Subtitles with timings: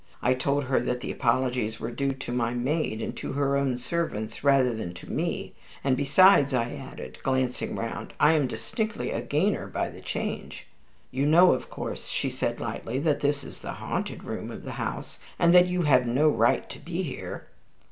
[0.23, 3.77] I told her that the apologies were due to my maid and to her own
[3.77, 9.21] servants rather than to me; "and besides," I added, glancing round, "I am distinctly a
[9.21, 10.65] gainer by the change."
[11.11, 14.71] "You know, of course," she said, lightly, "that this is the haunted room of the
[14.81, 17.45] house, and that you have no right to be here?"